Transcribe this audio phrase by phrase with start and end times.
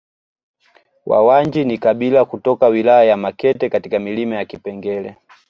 [1.05, 5.17] Wawanji ni kabila kutoka wilaya ya Makete katika milima ya Kipengere